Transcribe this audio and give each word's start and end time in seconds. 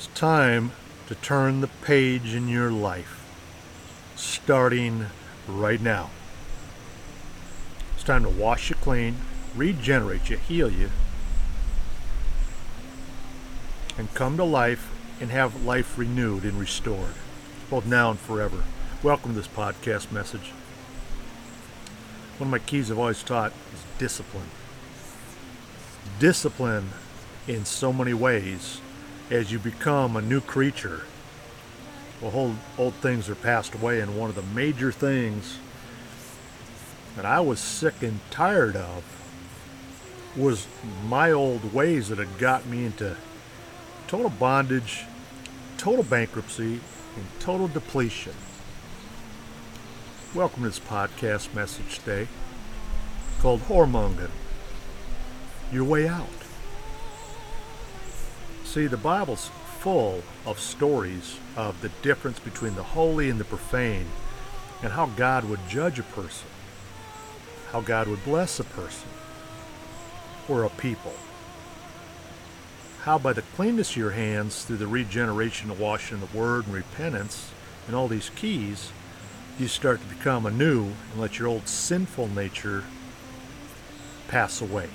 It's 0.00 0.18
time 0.18 0.72
to 1.08 1.14
turn 1.14 1.60
the 1.60 1.66
page 1.66 2.32
in 2.32 2.48
your 2.48 2.72
life, 2.72 3.22
starting 4.16 5.08
right 5.46 5.78
now. 5.78 6.08
It's 7.94 8.04
time 8.04 8.22
to 8.22 8.30
wash 8.30 8.70
you 8.70 8.76
clean, 8.76 9.16
regenerate 9.54 10.30
you, 10.30 10.38
heal 10.38 10.70
you, 10.70 10.88
and 13.98 14.14
come 14.14 14.38
to 14.38 14.44
life 14.44 14.90
and 15.20 15.30
have 15.30 15.64
life 15.66 15.98
renewed 15.98 16.44
and 16.44 16.58
restored, 16.58 17.12
both 17.68 17.84
now 17.84 18.10
and 18.10 18.18
forever. 18.18 18.62
Welcome 19.02 19.32
to 19.32 19.36
this 19.36 19.48
podcast 19.48 20.10
message. 20.10 20.54
One 22.38 22.46
of 22.46 22.52
my 22.52 22.58
keys 22.58 22.90
I've 22.90 22.98
always 22.98 23.22
taught 23.22 23.52
is 23.74 23.84
discipline. 23.98 24.48
Discipline 26.18 26.88
in 27.46 27.66
so 27.66 27.92
many 27.92 28.14
ways 28.14 28.80
as 29.30 29.52
you 29.52 29.58
become 29.60 30.16
a 30.16 30.22
new 30.22 30.40
creature. 30.40 31.02
Well, 32.20 32.32
old, 32.34 32.56
old 32.76 32.94
things 32.94 33.28
are 33.28 33.36
passed 33.36 33.74
away, 33.74 34.00
and 34.00 34.18
one 34.18 34.28
of 34.28 34.36
the 34.36 34.42
major 34.42 34.90
things 34.90 35.58
that 37.16 37.24
I 37.24 37.40
was 37.40 37.60
sick 37.60 38.02
and 38.02 38.20
tired 38.30 38.76
of 38.76 39.04
was 40.36 40.66
my 41.06 41.30
old 41.30 41.72
ways 41.72 42.08
that 42.08 42.18
had 42.18 42.38
got 42.38 42.66
me 42.66 42.84
into 42.84 43.16
total 44.06 44.30
bondage, 44.30 45.04
total 45.78 46.04
bankruptcy, 46.04 46.80
and 47.16 47.26
total 47.38 47.68
depletion. 47.68 48.34
Welcome 50.34 50.62
to 50.62 50.68
this 50.68 50.78
podcast 50.78 51.54
message 51.54 52.00
today 52.00 52.28
called 53.40 53.62
Whoremongering 53.62 54.30
Your 55.72 55.84
Way 55.84 56.06
Out. 56.06 56.39
See, 58.70 58.86
the 58.86 58.96
Bible's 58.96 59.50
full 59.80 60.22
of 60.46 60.60
stories 60.60 61.40
of 61.56 61.80
the 61.82 61.88
difference 62.02 62.38
between 62.38 62.76
the 62.76 62.84
holy 62.84 63.28
and 63.28 63.40
the 63.40 63.44
profane 63.44 64.06
and 64.80 64.92
how 64.92 65.06
God 65.06 65.44
would 65.46 65.58
judge 65.68 65.98
a 65.98 66.04
person, 66.04 66.46
how 67.72 67.80
God 67.80 68.06
would 68.06 68.22
bless 68.22 68.60
a 68.60 68.64
person 68.64 69.08
or 70.48 70.62
a 70.62 70.70
people. 70.70 71.14
How 73.00 73.18
by 73.18 73.32
the 73.32 73.42
cleanness 73.42 73.90
of 73.90 73.96
your 73.96 74.10
hands 74.12 74.64
through 74.64 74.76
the 74.76 74.86
regeneration, 74.86 75.66
the 75.66 75.74
washing 75.74 76.22
of 76.22 76.30
the 76.30 76.38
word 76.38 76.66
and 76.66 76.74
repentance 76.76 77.50
and 77.88 77.96
all 77.96 78.06
these 78.06 78.30
keys, 78.36 78.92
you 79.58 79.66
start 79.66 80.00
to 80.00 80.14
become 80.14 80.46
anew 80.46 80.84
and 80.84 81.20
let 81.20 81.40
your 81.40 81.48
old 81.48 81.66
sinful 81.66 82.28
nature 82.28 82.84
pass 84.28 84.60
away. 84.60 84.88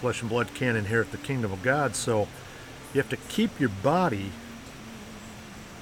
Flesh 0.00 0.20
and 0.20 0.30
blood 0.30 0.52
can't 0.54 0.76
inherit 0.76 1.10
the 1.10 1.18
kingdom 1.18 1.52
of 1.52 1.62
God, 1.62 1.96
so 1.96 2.28
you 2.92 3.00
have 3.00 3.08
to 3.10 3.16
keep 3.16 3.58
your 3.58 3.70
body. 3.70 4.30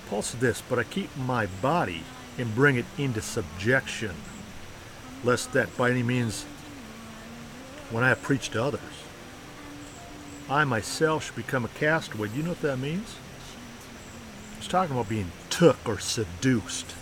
Paul 0.09 0.23
said 0.23 0.41
this, 0.41 0.63
but 0.69 0.79
I 0.79 0.85
keep 0.85 1.15
my 1.17 1.47
body 1.47 2.03
and 2.39 2.55
bring 2.55 2.77
it 2.77 2.87
into 2.99 3.21
subjection, 3.21 4.15
lest 5.23 5.53
that 5.53 5.77
by 5.77 5.91
any 5.91 6.03
means, 6.03 6.45
when 7.91 8.05
I 8.05 8.09
have 8.09 8.23
preached 8.23 8.53
to 8.53 8.63
others, 8.63 8.81
I 10.49 10.65
myself 10.65 11.27
should 11.27 11.37
become 11.37 11.65
a 11.65 11.69
castaway. 11.69 12.29
Do 12.29 12.37
you 12.37 12.43
know 12.43 12.51
what 12.51 12.63
that 12.63 12.79
means? 12.79 13.17
He's 14.59 14.69
talking 14.69 14.95
about 14.95 15.09
being 15.09 15.33
took 15.51 15.79
or 15.87 15.99
seduced 15.99 16.95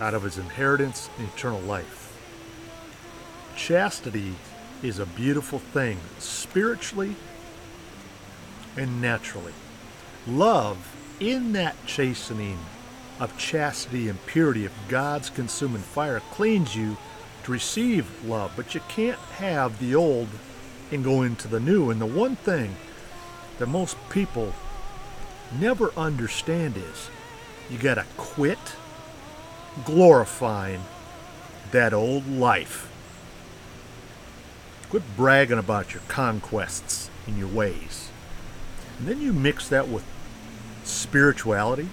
out 0.00 0.14
of 0.14 0.22
his 0.22 0.38
inheritance 0.38 1.10
and 1.18 1.28
eternal 1.28 1.60
life. 1.60 2.16
Chastity 3.56 4.34
is 4.82 4.98
a 4.98 5.06
beautiful 5.06 5.58
thing, 5.58 5.98
spiritually 6.18 7.14
and 8.76 9.00
naturally. 9.00 9.52
Love, 10.26 10.96
in 11.20 11.52
that 11.52 11.76
chastening 11.86 12.58
of 13.18 13.36
chastity 13.36 14.08
and 14.08 14.24
purity 14.26 14.64
of 14.64 14.72
God's 14.88 15.28
consuming 15.28 15.82
fire, 15.82 16.20
cleans 16.30 16.74
you 16.74 16.96
to 17.44 17.52
receive 17.52 18.24
love. 18.24 18.52
But 18.56 18.74
you 18.74 18.80
can't 18.88 19.18
have 19.38 19.78
the 19.78 19.94
old 19.94 20.28
and 20.90 21.04
go 21.04 21.22
into 21.22 21.48
the 21.48 21.60
new. 21.60 21.90
And 21.90 22.00
the 22.00 22.06
one 22.06 22.36
thing 22.36 22.74
that 23.58 23.66
most 23.66 23.96
people 24.08 24.54
never 25.58 25.92
understand 25.96 26.76
is 26.76 27.10
you 27.70 27.78
got 27.78 27.94
to 27.94 28.06
quit 28.16 28.58
glorifying 29.84 30.82
that 31.70 31.92
old 31.92 32.26
life. 32.26 32.89
Quit 34.90 35.02
bragging 35.16 35.58
about 35.58 35.94
your 35.94 36.02
conquests 36.08 37.10
and 37.26 37.38
your 37.38 37.48
ways. 37.48 38.10
And 38.98 39.06
then 39.06 39.20
you 39.20 39.32
mix 39.32 39.68
that 39.68 39.88
with 39.88 40.04
spirituality. 40.84 41.88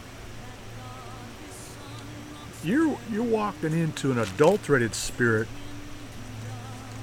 You're, 2.63 2.97
you're 3.11 3.23
walking 3.23 3.71
into 3.71 4.11
an 4.11 4.17
adulterated 4.17 4.95
spirit 4.95 5.47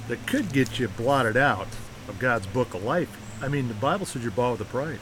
that 0.09 0.27
could 0.27 0.53
get 0.53 0.79
you 0.79 0.89
blotted 0.89 1.37
out 1.37 1.69
of 2.09 2.19
God's 2.19 2.47
book 2.47 2.75
of 2.75 2.83
life. 2.83 3.17
I 3.41 3.49
mean, 3.49 3.69
the 3.69 3.75
Bible 3.75 4.05
says 4.05 4.23
you're 4.23 4.33
bought 4.33 4.59
with 4.59 4.63
a 4.63 4.71
price. 4.71 4.99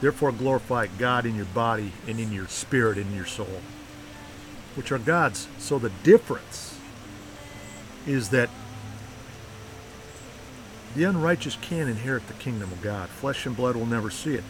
Therefore, 0.00 0.30
glorify 0.30 0.86
God 0.98 1.26
in 1.26 1.34
your 1.34 1.46
body 1.46 1.92
and 2.06 2.20
in 2.20 2.32
your 2.32 2.48
spirit 2.48 2.96
and 2.96 3.08
in 3.08 3.16
your 3.16 3.26
soul, 3.26 3.60
which 4.74 4.92
are 4.92 4.98
God's. 4.98 5.48
So 5.58 5.78
the 5.78 5.90
difference 6.02 6.78
is 8.06 8.28
that 8.30 8.50
the 10.96 11.04
unrighteous 11.04 11.56
can't 11.60 11.88
inherit 11.88 12.26
the 12.26 12.34
kingdom 12.34 12.72
of 12.72 12.82
God. 12.82 13.08
Flesh 13.08 13.46
and 13.46 13.56
blood 13.56 13.76
will 13.76 13.86
never 13.86 14.10
see 14.10 14.34
it. 14.34 14.44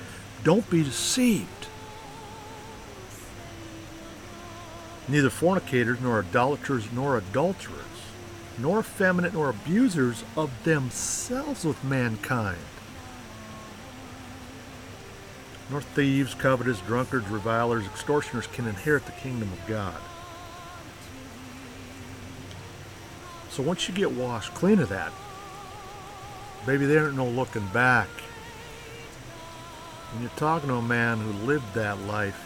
Don't 0.45 0.69
be 0.71 0.83
deceived. 0.83 1.67
Neither 5.09 5.31
fornicators, 5.31 6.01
nor 6.01 6.21
idolaters, 6.21 6.91
nor 6.93 7.19
adulterers, 7.19 7.81
nor 8.59 8.81
effeminate, 8.81 9.35
nor 9.35 9.51
abusers 9.51 10.25
of 10.37 10.51
themselves 10.65 11.65
with 11.65 11.83
mankind 11.85 12.59
nor 15.71 15.81
thieves, 15.81 16.35
covetous, 16.35 16.81
drunkards, 16.81 17.29
revilers, 17.29 17.87
extortioners 17.87 18.47
can 18.47 18.67
inherit 18.67 19.05
the 19.07 19.13
kingdom 19.13 19.53
of 19.53 19.67
God. 19.67 20.01
So 23.51 23.63
once 23.63 23.89
you 23.89 23.95
get 23.95 24.13
washed 24.13 24.55
clean 24.55 24.79
of 24.79 24.89
that, 24.91 25.13
baby, 26.67 26.85
there 26.85 27.07
ain't 27.07 27.17
no 27.17 27.29
looking 27.29 27.67
back. 27.69 28.09
When 30.13 30.23
you're 30.23 30.33
talking 30.37 30.69
to 30.69 30.75
a 30.75 30.83
man 30.83 31.19
who 31.19 31.31
lived 31.47 31.75
that 31.75 32.01
life, 32.03 32.43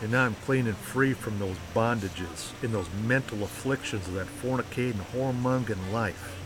and 0.00 0.10
now 0.10 0.24
I'm 0.24 0.34
clean 0.46 0.66
and 0.66 0.76
free 0.76 1.12
from 1.12 1.38
those 1.38 1.56
bondages 1.74 2.52
and 2.62 2.72
those 2.72 2.88
mental 3.04 3.42
afflictions 3.42 4.08
of 4.08 4.14
that 4.14 4.28
fornicating, 4.28 5.00
whoremongering 5.12 5.92
life. 5.92 6.36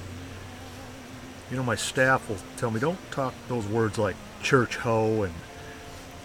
You 1.50 1.56
know, 1.56 1.62
my 1.62 1.76
staff 1.76 2.28
will 2.28 2.38
tell 2.56 2.70
me, 2.70 2.80
don't 2.80 2.98
talk 3.12 3.34
those 3.46 3.66
words 3.66 3.96
like 3.96 4.16
church 4.42 4.76
hoe 4.76 5.22
and 5.22 5.34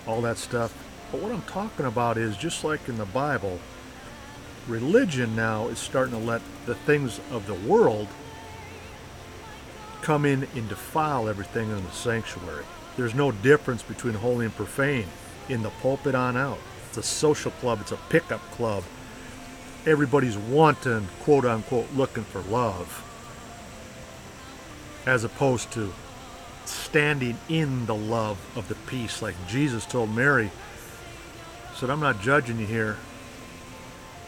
all 0.07 0.21
that 0.21 0.37
stuff. 0.37 0.73
But 1.11 1.21
what 1.21 1.31
I'm 1.31 1.41
talking 1.43 1.85
about 1.85 2.17
is 2.17 2.35
just 2.35 2.63
like 2.63 2.87
in 2.89 2.97
the 2.97 3.05
Bible, 3.05 3.59
religion 4.67 5.35
now 5.35 5.67
is 5.67 5.77
starting 5.77 6.13
to 6.13 6.25
let 6.25 6.41
the 6.65 6.75
things 6.75 7.19
of 7.29 7.45
the 7.45 7.53
world 7.53 8.07
come 10.07 10.23
in 10.23 10.47
and 10.55 10.69
defile 10.69 11.27
everything 11.27 11.69
in 11.69 11.83
the 11.83 11.91
sanctuary. 11.91 12.63
There's 12.95 13.13
no 13.13 13.33
difference 13.33 13.83
between 13.83 14.13
holy 14.13 14.45
and 14.45 14.55
profane 14.55 15.05
in 15.49 15.61
the 15.63 15.69
pulpit 15.81 16.15
on 16.15 16.37
out. 16.37 16.59
It's 16.87 16.97
a 16.97 17.03
social 17.03 17.51
club, 17.51 17.81
it's 17.81 17.91
a 17.91 17.97
pickup 18.07 18.39
club. 18.51 18.85
Everybody's 19.85 20.37
wanting, 20.37 21.09
quote 21.19 21.43
unquote, 21.43 21.91
looking 21.93 22.23
for 22.23 22.39
love, 22.43 23.03
as 25.05 25.25
opposed 25.25 25.71
to 25.71 25.93
standing 26.63 27.37
in 27.49 27.85
the 27.85 27.95
love 27.95 28.37
of 28.55 28.69
the 28.69 28.75
peace, 28.89 29.21
like 29.21 29.35
Jesus 29.49 29.85
told 29.85 30.15
Mary. 30.15 30.51
Said, 31.75 31.89
I'm 31.89 31.99
not 31.99 32.21
judging 32.21 32.61
you 32.61 32.65
here, 32.65 32.95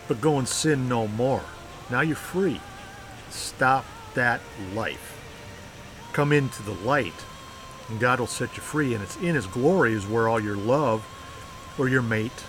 but 0.09 0.19
go 0.19 0.39
and 0.39 0.47
sin 0.47 0.89
no 0.89 1.07
more. 1.07 1.43
Now 1.89 2.01
you're 2.01 2.17
free. 2.17 2.59
Stop 3.29 3.85
that 4.15 4.41
life. 4.73 5.18
Come 6.13 6.31
into 6.31 6.63
the 6.63 6.73
light, 6.73 7.25
and 7.89 7.99
God 7.99 8.19
will 8.19 8.27
set 8.27 8.55
you 8.57 8.63
free. 8.63 8.93
And 8.93 9.03
it's 9.03 9.17
in 9.17 9.35
His 9.35 9.47
glory 9.47 9.93
is 9.93 10.07
where 10.07 10.27
all 10.27 10.39
your 10.39 10.57
love, 10.57 11.05
or 11.77 11.87
your 11.87 12.01
mate, 12.01 12.45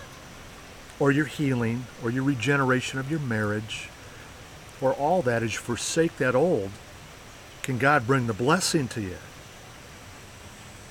or 0.99 1.11
your 1.12 1.27
healing, 1.27 1.87
or 2.03 2.11
your 2.11 2.25
regeneration 2.25 2.99
of 2.99 3.11
your 3.11 3.21
marriage, 3.21 3.89
or 4.81 4.93
all 4.93 5.23
that 5.23 5.43
is 5.43 5.55
forsake 5.55 6.17
that 6.19 6.35
old. 6.35 6.71
Can 7.62 7.79
God 7.79 8.07
bring 8.07 8.27
the 8.27 8.33
blessing 8.33 8.89
to 8.89 9.01
you? 9.01 9.17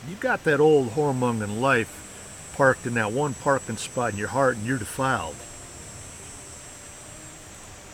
You've 0.08 0.20
got 0.20 0.44
that 0.46 0.60
old 0.60 0.92
whoremongering 0.92 1.60
life 1.60 2.54
parked 2.60 2.86
in 2.86 2.94
that 2.94 3.14
one 3.14 3.34
parking 3.34 3.78
spot 3.78 4.12
in 4.12 4.20
your 4.20 4.28
heart 4.28 4.58
and 4.58 4.66
you're 4.66 4.78
defiled, 4.78 5.36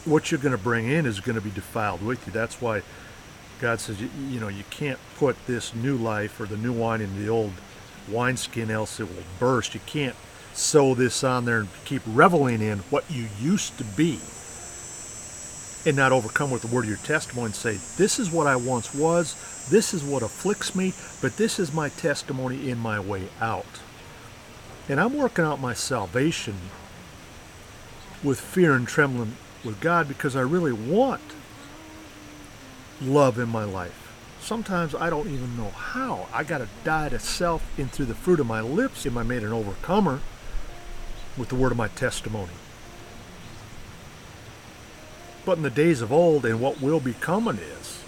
what 0.05 0.31
you're 0.31 0.39
going 0.39 0.57
to 0.57 0.57
bring 0.57 0.87
in 0.87 1.05
is 1.05 1.19
going 1.19 1.35
to 1.35 1.41
be 1.41 1.51
defiled 1.51 2.01
with 2.03 2.25
you. 2.25 2.33
That's 2.33 2.59
why 2.59 2.81
God 3.59 3.79
says, 3.79 4.01
you, 4.01 4.09
you 4.29 4.39
know, 4.39 4.47
you 4.47 4.63
can't 4.69 4.99
put 5.17 5.35
this 5.47 5.73
new 5.73 5.95
life 5.95 6.39
or 6.39 6.45
the 6.45 6.57
new 6.57 6.73
wine 6.73 7.01
in 7.01 7.21
the 7.21 7.29
old 7.29 7.53
wineskin, 8.09 8.69
else 8.69 8.99
it 8.99 9.07
will 9.07 9.23
burst. 9.39 9.73
You 9.73 9.81
can't 9.85 10.15
sew 10.53 10.93
this 10.93 11.23
on 11.23 11.45
there 11.45 11.59
and 11.59 11.69
keep 11.85 12.01
reveling 12.07 12.61
in 12.61 12.79
what 12.89 13.09
you 13.09 13.27
used 13.39 13.77
to 13.77 13.83
be 13.83 14.19
and 15.85 15.95
not 15.95 16.11
overcome 16.11 16.49
with 16.49 16.63
the 16.63 16.67
word 16.67 16.85
of 16.85 16.89
your 16.89 16.97
testimony 16.99 17.47
and 17.47 17.55
say, 17.55 17.73
This 17.97 18.19
is 18.19 18.31
what 18.31 18.47
I 18.47 18.55
once 18.55 18.93
was, 18.93 19.67
this 19.69 19.93
is 19.93 20.03
what 20.03 20.23
afflicts 20.23 20.75
me, 20.75 20.93
but 21.21 21.37
this 21.37 21.59
is 21.59 21.73
my 21.73 21.89
testimony 21.89 22.69
in 22.69 22.77
my 22.77 22.99
way 22.99 23.27
out. 23.39 23.65
And 24.89 24.99
I'm 24.99 25.15
working 25.15 25.45
out 25.45 25.59
my 25.59 25.73
salvation 25.73 26.55
with 28.23 28.39
fear 28.39 28.73
and 28.73 28.87
trembling 28.87 29.35
with 29.63 29.79
God 29.79 30.07
because 30.07 30.35
I 30.35 30.41
really 30.41 30.73
want 30.73 31.21
love 33.01 33.37
in 33.39 33.49
my 33.49 33.63
life. 33.63 34.01
Sometimes 34.39 34.93
I 34.93 35.09
don't 35.09 35.27
even 35.27 35.57
know 35.57 35.71
how. 35.71 36.27
I 36.33 36.43
got 36.43 36.59
to 36.59 36.67
die 36.83 37.09
to 37.09 37.19
self 37.19 37.67
in 37.79 37.89
through 37.89 38.05
the 38.05 38.15
fruit 38.15 38.39
of 38.39 38.45
my 38.45 38.61
lips. 38.61 39.05
Am 39.05 39.17
I 39.17 39.23
made 39.23 39.43
an 39.43 39.51
overcomer 39.51 40.19
with 41.37 41.49
the 41.49 41.55
word 41.55 41.71
of 41.71 41.77
my 41.77 41.87
testimony? 41.89 42.53
But 45.45 45.57
in 45.57 45.63
the 45.63 45.69
days 45.69 46.01
of 46.01 46.11
old, 46.11 46.45
and 46.45 46.59
what 46.59 46.81
will 46.81 46.99
be 46.99 47.13
coming 47.13 47.57
is, 47.57 48.03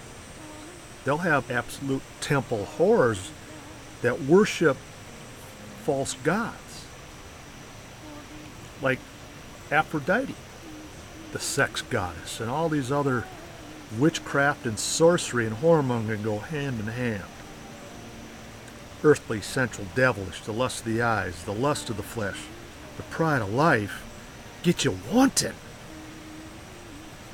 they'll 1.05 1.17
have 1.17 1.49
absolute 1.51 2.01
temple 2.19 2.65
horrors 2.65 3.31
that 4.01 4.21
worship 4.21 4.77
false 5.83 6.15
gods, 6.23 6.85
like 8.81 8.99
Aphrodite, 9.71 10.35
the 11.31 11.39
sex 11.39 11.81
goddess, 11.81 12.39
and 12.39 12.49
all 12.49 12.69
these 12.69 12.91
other 12.91 13.25
witchcraft 13.97 14.65
and 14.65 14.77
sorcery 14.77 15.45
and 15.45 15.57
whoremongering 15.57 16.23
go 16.23 16.39
hand 16.39 16.79
in 16.79 16.87
hand. 16.87 17.23
Earthly, 19.03 19.41
sensual, 19.41 19.85
devilish, 19.95 20.41
the 20.41 20.51
lust 20.51 20.79
of 20.79 20.85
the 20.85 21.01
eyes, 21.01 21.43
the 21.43 21.53
lust 21.53 21.89
of 21.89 21.97
the 21.97 22.03
flesh, 22.03 22.39
the 22.97 23.03
pride 23.03 23.41
of 23.41 23.53
life 23.53 24.03
get 24.63 24.83
you 24.83 24.97
wanting. 25.11 25.53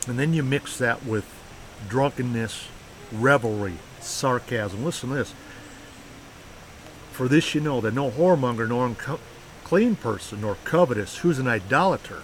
And 0.07 0.19
then 0.19 0.33
you 0.33 0.43
mix 0.43 0.77
that 0.77 1.05
with 1.05 1.25
drunkenness, 1.87 2.67
revelry, 3.11 3.75
sarcasm. 4.01 4.83
Listen 4.83 5.09
to 5.09 5.15
this. 5.15 5.33
For 7.11 7.27
this 7.27 7.55
you 7.55 7.61
know 7.61 7.79
that 7.81 7.93
no 7.93 8.11
whoremonger 8.11 8.67
nor 8.67 8.87
unclean 8.87 9.95
person 9.95 10.41
nor 10.41 10.57
covetous 10.63 11.17
who's 11.17 11.39
an 11.39 11.47
idolater 11.47 12.23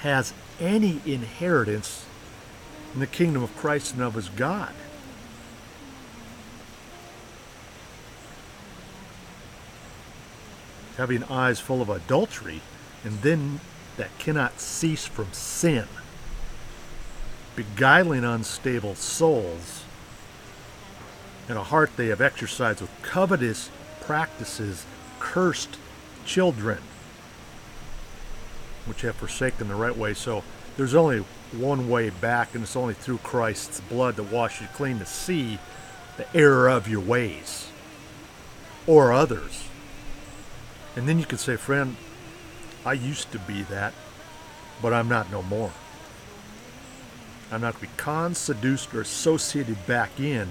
has 0.00 0.32
any 0.60 1.00
inheritance 1.04 2.06
in 2.94 3.00
the 3.00 3.06
kingdom 3.06 3.42
of 3.42 3.56
Christ 3.56 3.94
and 3.94 4.02
of 4.02 4.14
his 4.14 4.28
God. 4.28 4.72
Having 10.96 11.24
eyes 11.24 11.58
full 11.58 11.80
of 11.80 11.88
adultery, 11.88 12.60
and 13.02 13.20
then 13.22 13.60
that 13.96 14.16
cannot 14.18 14.60
cease 14.60 15.06
from 15.06 15.32
sin, 15.32 15.86
beguiling 17.56 18.24
unstable 18.24 18.94
souls, 18.94 19.84
and 21.48 21.58
a 21.58 21.64
heart 21.64 21.90
they 21.96 22.08
have 22.08 22.20
exercised 22.20 22.80
with 22.80 22.90
covetous 23.02 23.70
practices, 24.00 24.84
cursed 25.18 25.78
children, 26.24 26.78
which 28.86 29.00
have 29.00 29.16
forsaken 29.16 29.68
the 29.68 29.74
right 29.74 29.96
way. 29.96 30.14
So 30.14 30.44
there's 30.76 30.94
only 30.94 31.24
one 31.52 31.88
way 31.88 32.10
back, 32.10 32.54
and 32.54 32.64
it's 32.64 32.76
only 32.76 32.94
through 32.94 33.18
Christ's 33.18 33.80
blood 33.80 34.16
that 34.16 34.24
washes 34.24 34.62
you 34.62 34.68
clean 34.74 34.98
to 34.98 35.06
see 35.06 35.58
the 36.16 36.26
error 36.36 36.68
of 36.68 36.88
your 36.88 37.00
ways 37.00 37.68
or 38.86 39.12
others. 39.12 39.68
And 40.96 41.08
then 41.08 41.18
you 41.18 41.24
can 41.24 41.38
say, 41.38 41.56
friend, 41.56 41.96
I 42.84 42.94
used 42.94 43.32
to 43.32 43.38
be 43.38 43.62
that, 43.64 43.94
but 44.80 44.92
I'm 44.92 45.08
not 45.08 45.30
no 45.30 45.42
more. 45.42 45.72
I'm 47.50 47.60
not 47.60 47.74
to 47.74 47.80
be 47.82 47.88
con, 47.96 48.34
seduced, 48.34 48.94
or 48.94 49.02
associated 49.02 49.86
back 49.86 50.18
in 50.18 50.48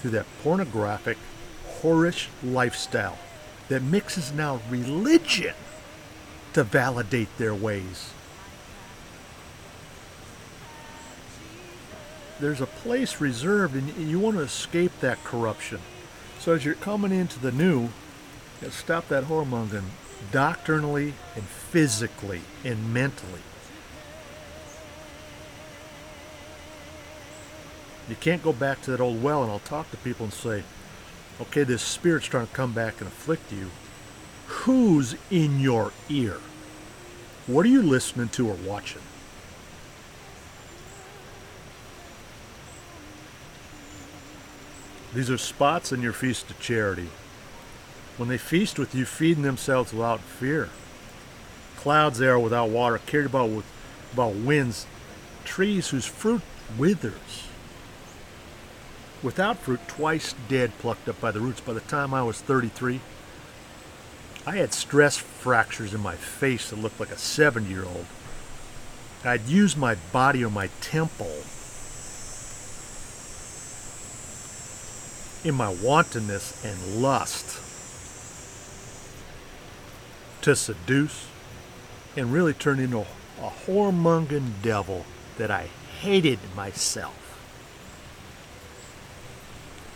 through 0.00 0.12
that 0.12 0.26
pornographic, 0.42 1.18
whorish 1.80 2.28
lifestyle 2.42 3.18
that 3.68 3.82
mixes 3.82 4.32
now 4.32 4.60
religion 4.70 5.54
to 6.54 6.64
validate 6.64 7.28
their 7.38 7.54
ways. 7.54 8.12
There's 12.40 12.60
a 12.60 12.66
place 12.66 13.20
reserved 13.20 13.74
and 13.74 13.96
you 13.96 14.18
want 14.18 14.36
to 14.36 14.42
escape 14.42 14.92
that 15.00 15.22
corruption. 15.24 15.80
So 16.38 16.52
as 16.52 16.64
you're 16.64 16.74
coming 16.74 17.12
into 17.12 17.38
the 17.38 17.52
new, 17.52 17.88
stop 18.70 19.08
that 19.08 19.24
whoremongering 19.24 19.84
doctrinally 20.30 21.14
and 21.34 21.44
physically 21.44 22.40
and 22.64 22.92
mentally. 22.92 23.40
You 28.08 28.16
can't 28.16 28.42
go 28.42 28.52
back 28.52 28.80
to 28.82 28.90
that 28.92 29.00
old 29.00 29.22
well 29.22 29.42
and 29.42 29.52
I'll 29.52 29.58
talk 29.60 29.90
to 29.90 29.96
people 29.98 30.24
and 30.24 30.32
say, 30.32 30.62
okay, 31.40 31.62
this 31.62 31.82
spirit's 31.82 32.26
trying 32.26 32.46
to 32.46 32.52
come 32.54 32.72
back 32.72 33.00
and 33.00 33.08
afflict 33.08 33.52
you. 33.52 33.70
Who's 34.46 35.14
in 35.30 35.60
your 35.60 35.92
ear? 36.08 36.38
What 37.46 37.66
are 37.66 37.70
you 37.70 37.82
listening 37.82 38.28
to 38.30 38.48
or 38.48 38.54
watching? 38.54 39.02
These 45.14 45.30
are 45.30 45.38
spots 45.38 45.90
in 45.90 46.02
your 46.02 46.12
feast 46.12 46.50
of 46.50 46.60
charity. 46.60 47.08
When 48.18 48.28
they 48.28 48.38
feast 48.38 48.78
with 48.78 48.94
you, 48.94 49.06
feeding 49.06 49.42
themselves 49.42 49.92
without 49.92 50.20
fear. 50.20 50.68
Clouds 51.76 52.18
they 52.18 52.26
are 52.26 52.38
without 52.38 52.68
water, 52.68 52.98
carried 52.98 53.26
about 53.26 53.50
with 53.50 53.64
about 54.12 54.34
winds, 54.34 54.86
trees 55.44 55.88
whose 55.90 56.04
fruit 56.04 56.42
withers. 56.76 57.44
Without 59.22 59.58
fruit, 59.58 59.80
twice 59.88 60.34
dead, 60.48 60.72
plucked 60.78 61.08
up 61.08 61.20
by 61.20 61.30
the 61.30 61.40
roots. 61.40 61.60
By 61.60 61.72
the 61.72 61.80
time 61.80 62.12
I 62.12 62.22
was 62.22 62.40
33, 62.40 63.00
I 64.46 64.56
had 64.56 64.72
stress 64.72 65.16
fractures 65.16 65.94
in 65.94 66.00
my 66.00 66.16
face 66.16 66.70
that 66.70 66.78
looked 66.78 67.00
like 67.00 67.10
a 67.10 67.18
seven 67.18 67.68
year 67.70 67.84
old. 67.84 68.06
I'd 69.24 69.46
used 69.46 69.76
my 69.76 69.96
body 70.12 70.44
or 70.44 70.50
my 70.50 70.68
temple 70.80 71.42
in 75.44 75.54
my 75.54 75.68
wantonness 75.68 76.64
and 76.64 77.02
lust 77.02 77.60
to 80.42 80.56
seduce 80.56 81.28
and 82.16 82.32
really 82.32 82.52
turn 82.52 82.80
into 82.80 83.00
a 83.00 83.50
whoremongering 83.66 84.50
devil 84.62 85.04
that 85.36 85.50
I 85.50 85.68
hated 86.00 86.38
myself. 86.56 87.14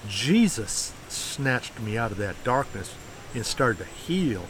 Jesus 0.09 0.93
snatched 1.09 1.79
me 1.81 1.97
out 1.97 2.11
of 2.11 2.19
that 2.19 2.43
darkness 2.45 2.95
and 3.35 3.47
started 3.47 3.79
to 3.79 3.85
heal 3.85 4.47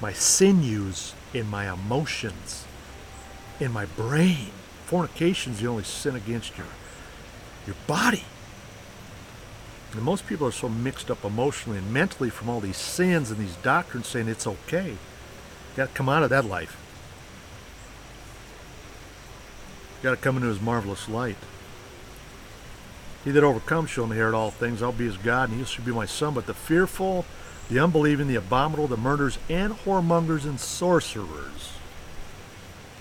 my 0.00 0.12
sinews 0.12 1.14
in 1.34 1.48
my 1.48 1.72
emotions, 1.72 2.64
in 3.60 3.72
my 3.72 3.86
brain. 3.86 4.50
Fornication 4.86 5.52
is 5.52 5.60
the 5.60 5.66
only 5.66 5.84
sin 5.84 6.16
against 6.16 6.56
your, 6.56 6.66
your 7.66 7.76
body. 7.86 8.24
And 9.92 10.02
most 10.02 10.26
people 10.26 10.46
are 10.46 10.52
so 10.52 10.68
mixed 10.68 11.10
up 11.10 11.24
emotionally 11.24 11.78
and 11.78 11.92
mentally 11.92 12.30
from 12.30 12.48
all 12.48 12.60
these 12.60 12.76
sins 12.76 13.30
and 13.30 13.40
these 13.40 13.56
doctrines 13.56 14.06
saying 14.06 14.28
it's 14.28 14.46
okay. 14.46 14.90
You 14.90 15.76
got 15.76 15.88
to 15.88 15.94
come 15.94 16.08
out 16.08 16.22
of 16.22 16.30
that 16.30 16.44
life. 16.44 16.76
You 19.98 20.10
got 20.10 20.16
to 20.16 20.22
come 20.22 20.36
into 20.36 20.48
his 20.48 20.60
marvelous 20.60 21.08
light. 21.08 21.38
He 23.24 23.30
that 23.30 23.42
overcomes 23.42 23.90
shall 23.90 24.04
inherit 24.04 24.34
all 24.34 24.50
things. 24.50 24.82
I'll 24.82 24.92
be 24.92 25.06
his 25.06 25.16
God, 25.16 25.50
and 25.50 25.58
he 25.58 25.64
shall 25.64 25.84
be 25.84 25.92
my 25.92 26.06
son. 26.06 26.34
But 26.34 26.46
the 26.46 26.54
fearful, 26.54 27.24
the 27.68 27.80
unbelieving, 27.80 28.28
the 28.28 28.36
abominable, 28.36 28.86
the 28.86 28.96
murderers, 28.96 29.38
and 29.48 29.74
whoremongers 29.74 30.44
and 30.44 30.60
sorcerers, 30.60 31.72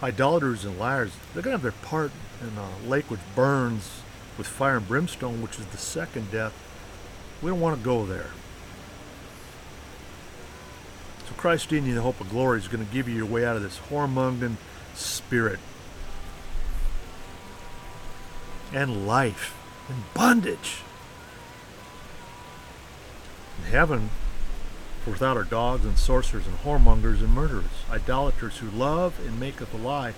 idolaters 0.02 0.66
and 0.66 0.80
liars, 0.80 1.12
they're 1.34 1.44
going 1.44 1.58
to 1.58 1.62
have 1.62 1.62
their 1.62 1.88
part 1.88 2.12
in 2.42 2.58
a 2.58 2.90
lake 2.90 3.12
which 3.12 3.20
burns 3.36 4.02
with 4.38 4.48
fire 4.48 4.78
and 4.78 4.88
brimstone, 4.88 5.42
which 5.42 5.60
is 5.60 5.66
the 5.68 5.78
second 5.78 6.32
death. 6.32 6.54
We 7.42 7.50
don't 7.50 7.60
want 7.60 7.78
to 7.78 7.84
go 7.84 8.06
there. 8.06 8.32
So 11.28 11.34
Christ 11.36 11.72
in 11.72 11.86
you, 11.86 11.94
the 11.94 12.02
hope 12.02 12.20
of 12.20 12.30
glory, 12.30 12.60
is 12.60 12.68
going 12.68 12.86
to 12.86 12.92
give 12.92 13.08
you 13.08 13.16
your 13.16 13.26
way 13.26 13.46
out 13.46 13.56
of 13.56 13.62
this 13.62 13.80
whoremongering 13.90 14.56
spirit 14.96 15.60
and 18.74 19.08
life 19.08 19.56
and 19.90 20.04
bondage. 20.14 20.82
In 23.60 23.72
heaven, 23.72 24.10
for 25.04 25.12
without 25.12 25.38
our 25.38 25.44
dogs 25.44 25.86
and 25.86 25.98
sorcerers 25.98 26.48
and 26.48 26.58
whoremongers 26.60 27.20
and 27.20 27.30
murderers, 27.30 27.66
idolaters 27.90 28.58
who 28.58 28.70
love 28.70 29.20
and 29.26 29.40
maketh 29.40 29.74
a 29.74 29.78
lie, 29.78 30.14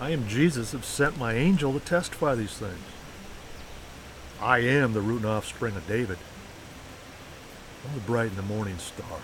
I 0.00 0.10
am 0.10 0.26
Jesus, 0.26 0.72
have 0.72 0.84
sent 0.84 1.18
my 1.18 1.34
angel 1.34 1.72
to 1.72 1.80
testify 1.80 2.34
these 2.34 2.54
things. 2.54 2.78
I 4.42 4.58
am 4.58 4.92
the 4.92 5.00
root 5.00 5.18
and 5.18 5.26
offspring 5.26 5.76
of 5.76 5.86
David. 5.86 6.18
I'm 7.86 7.94
the 7.94 8.00
bright 8.00 8.30
and 8.30 8.36
the 8.36 8.42
morning 8.42 8.76
star. 8.78 9.20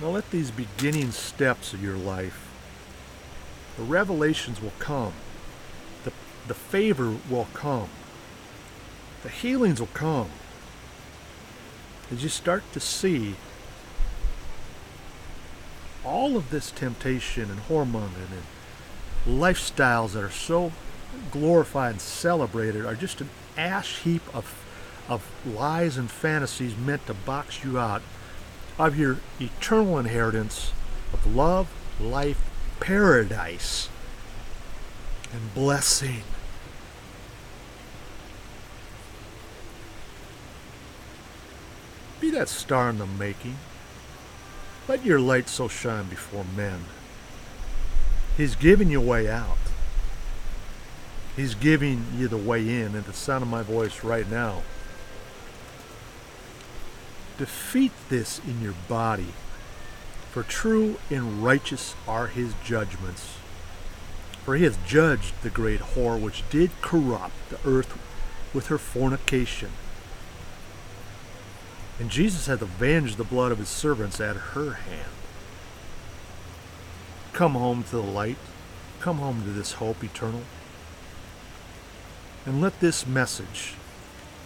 Now 0.00 0.08
let 0.08 0.30
these 0.30 0.50
beginning 0.50 1.10
steps 1.12 1.74
of 1.74 1.82
your 1.82 1.96
life, 1.96 2.48
the 3.76 3.82
revelations 3.82 4.62
will 4.62 4.72
come, 4.78 5.12
the, 6.04 6.12
the 6.48 6.54
favor 6.54 7.16
will 7.28 7.48
come, 7.52 7.88
the 9.22 9.28
healings 9.28 9.78
will 9.78 9.88
come. 9.88 10.30
As 12.10 12.22
you 12.22 12.30
start 12.30 12.62
to 12.72 12.80
see 12.80 13.34
all 16.02 16.36
of 16.36 16.50
this 16.50 16.70
temptation 16.70 17.50
and 17.50 17.60
whoremongering 17.60 18.32
and 18.32 18.42
lifestyles 19.26 20.12
that 20.12 20.22
are 20.22 20.30
so 20.30 20.72
glorified 21.30 21.92
and 21.92 22.00
celebrated 22.00 22.84
are 22.84 22.94
just 22.94 23.20
an 23.20 23.28
ash 23.56 24.00
heap 24.00 24.22
of, 24.34 24.64
of 25.08 25.28
lies 25.44 25.96
and 25.96 26.10
fantasies 26.10 26.76
meant 26.76 27.06
to 27.06 27.14
box 27.14 27.64
you 27.64 27.78
out 27.78 28.02
of 28.78 28.98
your 28.98 29.18
eternal 29.40 29.98
inheritance 29.98 30.72
of 31.12 31.34
love, 31.34 31.68
life, 32.00 32.40
paradise, 32.80 33.88
and 35.32 35.54
blessing. 35.54 36.22
Be 42.20 42.30
that 42.30 42.48
star 42.48 42.90
in 42.90 42.98
the 42.98 43.06
making. 43.06 43.56
Let 44.88 45.04
your 45.04 45.20
light 45.20 45.48
so 45.48 45.68
shine 45.68 46.04
before 46.04 46.44
men. 46.56 46.84
He's 48.36 48.54
giving 48.54 48.90
you 48.90 49.00
a 49.00 49.04
way 49.04 49.28
out. 49.28 49.56
He's 51.36 51.54
giving 51.54 52.06
you 52.16 52.28
the 52.28 52.36
way 52.36 52.68
in 52.82 52.94
at 52.94 53.06
the 53.06 53.12
sound 53.12 53.42
of 53.42 53.48
my 53.48 53.62
voice 53.62 54.04
right 54.04 54.28
now. 54.30 54.62
Defeat 57.38 57.92
this 58.08 58.40
in 58.46 58.62
your 58.62 58.74
body, 58.88 59.34
for 60.30 60.42
true 60.42 60.98
and 61.10 61.44
righteous 61.44 61.94
are 62.08 62.28
his 62.28 62.54
judgments. 62.64 63.36
For 64.44 64.56
he 64.56 64.64
has 64.64 64.78
judged 64.86 65.34
the 65.42 65.50
great 65.50 65.80
whore 65.80 66.20
which 66.20 66.48
did 66.50 66.70
corrupt 66.80 67.34
the 67.50 67.58
earth 67.68 67.98
with 68.54 68.68
her 68.68 68.78
fornication. 68.78 69.70
And 71.98 72.10
Jesus 72.10 72.46
hath 72.46 72.62
avenged 72.62 73.16
the 73.16 73.24
blood 73.24 73.52
of 73.52 73.58
his 73.58 73.68
servants 73.68 74.20
at 74.20 74.36
her 74.36 74.74
hand. 74.74 75.10
Come 77.36 77.52
home 77.52 77.84
to 77.84 77.90
the 77.90 78.00
light. 78.00 78.38
Come 79.00 79.18
home 79.18 79.42
to 79.42 79.50
this 79.50 79.72
hope 79.72 80.02
eternal. 80.02 80.40
And 82.46 82.62
let 82.62 82.80
this 82.80 83.06
message 83.06 83.74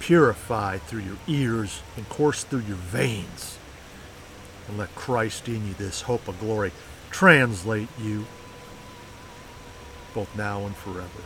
purify 0.00 0.78
through 0.78 1.02
your 1.02 1.18
ears 1.28 1.82
and 1.96 2.08
course 2.08 2.42
through 2.42 2.62
your 2.66 2.78
veins. 2.78 3.58
And 4.66 4.76
let 4.76 4.92
Christ 4.96 5.46
in 5.46 5.68
you, 5.68 5.74
this 5.74 6.00
hope 6.02 6.26
of 6.26 6.40
glory, 6.40 6.72
translate 7.12 7.88
you 7.96 8.26
both 10.12 10.34
now 10.36 10.66
and 10.66 10.74
forever. 10.74 11.22